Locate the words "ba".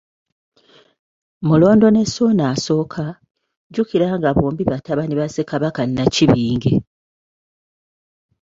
5.19-5.27